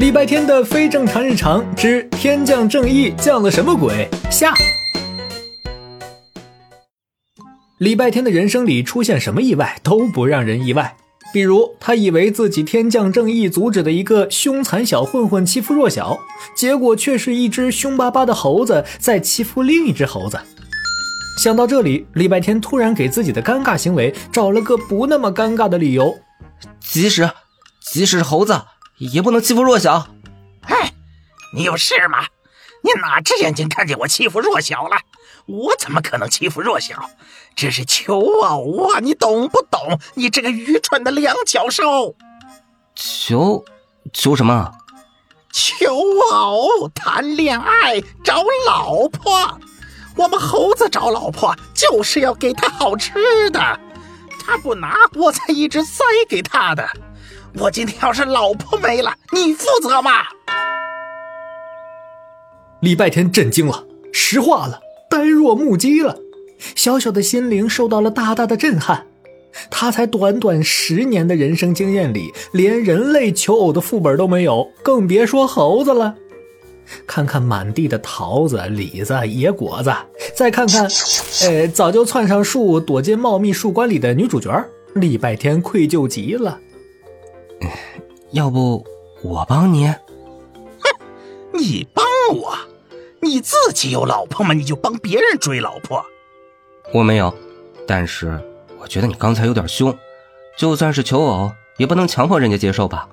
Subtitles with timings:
[0.00, 4.08] 礼拜天的非正常日常之天降正义降了什么鬼？
[4.30, 4.54] 下。
[7.76, 10.96] 礼拜天的人生里出现什么意外都不让人意外，
[11.34, 16.18] 比如他以为自己天降正义阻止的一个凶残小混混欺负弱小，
[16.56, 20.40] 结果却是一只凶巴巴的猴子在欺负另一只猴子。
[21.36, 26.16] 想到这里，礼拜天突然给自己的尴尬行为找了个不那么尴尬的理由，
[26.80, 27.30] 即使
[27.92, 28.58] 即使是猴子。
[29.00, 30.06] 也不能欺负弱小。
[30.62, 30.92] 哎，
[31.54, 32.18] 你有事吗？
[32.82, 34.96] 你哪只眼睛看见我欺负弱小了？
[35.46, 37.10] 我怎么可能欺负弱小？
[37.56, 39.00] 这是求偶啊！
[39.00, 39.98] 你懂不懂？
[40.14, 42.14] 你这个愚蠢的两脚兽！
[42.94, 43.64] 求
[44.12, 44.72] 求什么？
[45.52, 45.94] 求
[46.32, 49.58] 偶，谈恋爱，找老婆。
[50.16, 53.80] 我们猴子找老婆就是要给他好吃的，
[54.38, 56.88] 他不拿，我才一直塞给他的。
[57.58, 60.10] 我今天要是老婆没了，你负责吗？
[62.80, 66.16] 礼拜天震惊了，石化了，呆若木鸡了，
[66.76, 69.06] 小小的心灵受到了大大的震撼。
[69.68, 76.14] 他才短短十年的人生经验里，连人类求偶的副本都没有，更别说猴子了。
[77.06, 79.92] 看看满地的桃子、李子、野果子，
[80.36, 80.88] 再看看，
[81.46, 84.64] 呃，早就窜上树躲进茂密树冠里的女主角，
[84.94, 86.58] 礼拜天愧疚极了。
[88.32, 88.84] 要不
[89.22, 89.86] 我帮你？
[89.88, 89.98] 哼，
[91.52, 92.56] 你帮我？
[93.20, 94.54] 你自己有老婆吗？
[94.54, 96.04] 你就帮别人追老婆？
[96.94, 97.34] 我没有，
[97.86, 98.40] 但是
[98.80, 99.94] 我觉得你刚才有点凶，
[100.56, 103.08] 就算是求偶，也不能强迫人家接受吧？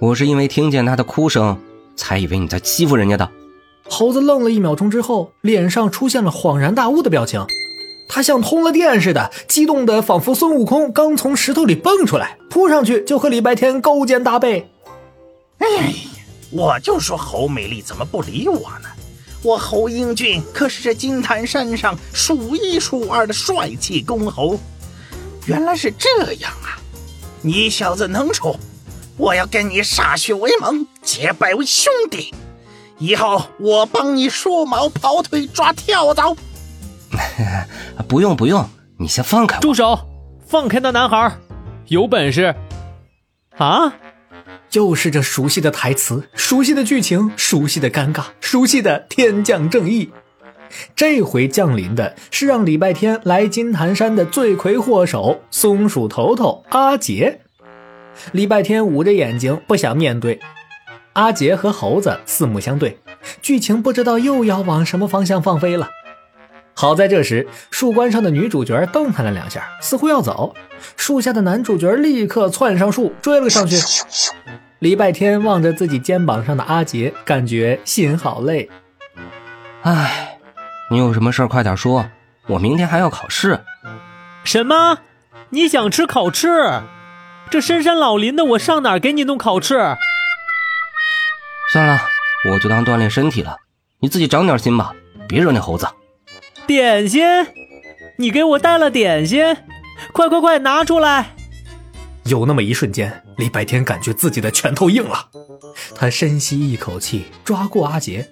[0.00, 1.58] 我是因为听见他的哭声，
[1.96, 3.28] 才以为你在欺负人家的。
[3.88, 7.44] 猴子愣了一秒钟之后，脸上出现了恍然大悟的表情。
[8.08, 14.68] 他像通了电似的，激动的仿佛孙悟空刚从石头里蹦出来，扑上去就和礼拜天勾肩搭背。
[15.58, 15.92] 哎呀，
[16.50, 18.88] 我就说侯美丽怎么不理我呢？
[19.42, 24.58] 我侯英俊可是这金坛山上数一数二的帅气公侯。
[25.46, 26.76] 原来是这样啊！
[27.40, 28.56] 你小子能处，
[29.16, 32.34] 我要跟你歃血为盟，结拜为兄弟。
[32.98, 36.36] 以后我帮你梳毛、跑腿、抓跳蚤。
[38.06, 39.60] 不用不用，你先放开我！
[39.60, 39.98] 住手！
[40.46, 41.32] 放开那男孩！
[41.86, 42.54] 有本事！
[43.56, 43.94] 啊！
[44.72, 50.10] 又是这熟悉的台词，熟悉的剧情，熟悉的尴尬，熟悉的天降正义。
[50.94, 57.40] 这回降临的是让礼拜天来金坛山的罪魁祸首——松鼠头头阿杰。
[58.32, 60.38] 礼拜天捂着眼睛不想面对。
[61.14, 62.98] 阿杰和猴子四目相对，
[63.40, 65.88] 剧情不知道又要往什么方向放飞了。
[66.80, 70.54] 好在这时，树冠上的女主角动弹了两下，似乎要走。
[70.96, 73.76] 树下的男主角立刻窜上树追了上去。
[74.78, 78.70] 礼拜天望着自己肩膀上的阿杰，感觉心好累。
[79.82, 80.38] 唉，
[80.88, 82.08] 你有什么事快点说，
[82.46, 83.58] 我明天还要考试。
[84.44, 85.00] 什么？
[85.50, 86.46] 你想吃烤翅？
[87.50, 89.74] 这深山老林的，我上哪儿给你弄烤翅？
[91.72, 91.98] 算了，
[92.48, 93.56] 我就当锻炼身体了。
[93.98, 94.94] 你自己长点心吧，
[95.26, 95.88] 别惹那猴子。
[96.68, 97.24] 点心，
[98.18, 99.42] 你给我带了点心，
[100.12, 101.34] 快快快拿出来！
[102.24, 105.30] 有那么一瞬间，李白天感觉自己的拳头硬了。
[105.94, 108.28] 他深吸一口气，抓过阿杰，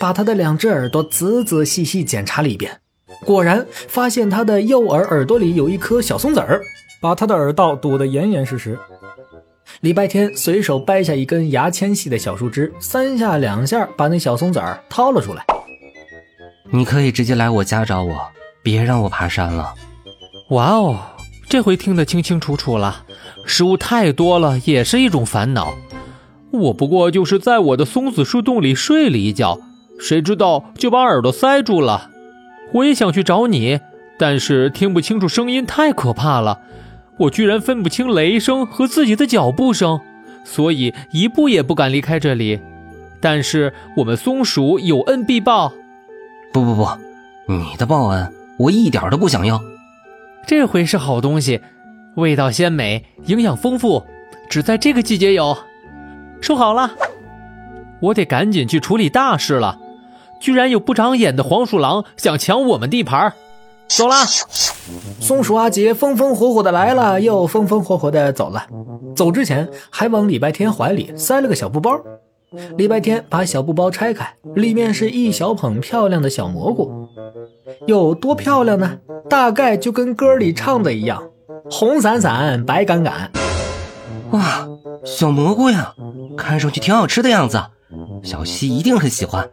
[0.00, 2.80] 把他的两只耳朵仔仔细细检查了一遍，
[3.24, 6.60] 果然发现他的右耳耳朵里有一颗小松子儿，
[7.00, 8.76] 把他的耳道堵得严严实实。
[9.82, 15.46] 礼拜天随手掰下一根牙签细的小树枝，三下两下把那小松子儿掏了出来。
[16.74, 18.18] 你可以直接来我家找我，
[18.62, 19.74] 别让我爬山了。
[20.48, 20.98] 哇哦，
[21.46, 23.04] 这回听得清清楚楚了。
[23.44, 25.74] 食物太多了也是一种烦恼。
[26.50, 29.60] 我不过就是在我的松子树洞里睡了一觉，
[30.00, 32.10] 谁知道就把耳朵塞住了。
[32.72, 33.78] 我也想去找你，
[34.18, 36.58] 但是听不清楚声音太可怕了。
[37.18, 40.00] 我居然分不清雷声和自己的脚步声，
[40.42, 42.58] 所以一步也不敢离开这里。
[43.20, 45.70] 但是我们松鼠有恩必报。
[46.52, 46.86] 不不不，
[47.46, 49.60] 你的报恩我一点都不想要。
[50.46, 51.60] 这回是好东西，
[52.16, 54.02] 味道鲜美，营养丰富，
[54.50, 55.56] 只在这个季节有。
[56.40, 56.90] 收好了，
[58.00, 59.78] 我得赶紧去处理大事了。
[60.40, 63.32] 居然有不长眼的黄鼠狼想抢我们地盘，
[63.86, 64.16] 走了。
[65.20, 68.66] 松鼠阿杰风风火火的来了，又风风火火的走了。
[69.14, 71.98] 走之前还往礼拜天怀里塞了个小布包。
[72.76, 77.08] 礼拜天把小布包拆开，里面是一小捧漂亮的小蘑菇，
[77.86, 78.98] 有多漂亮呢？
[79.28, 81.22] 大概就跟歌里唱的一样，
[81.70, 83.30] 红伞伞，白杆杆。
[84.32, 84.68] 哇，
[85.04, 85.94] 小蘑菇呀，
[86.36, 87.62] 看上去挺好吃的样子，
[88.22, 89.48] 小西一定很喜欢。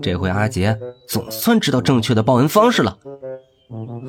[0.00, 0.78] 这回阿杰
[1.08, 2.96] 总算知道正确的报恩方式了。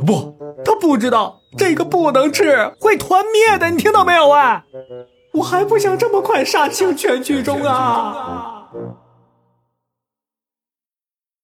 [0.06, 4.64] 不，他不知道，这个不能吃，会团灭的，你听到没有啊？
[5.36, 8.68] 我还不想这么快杀青全剧终啊。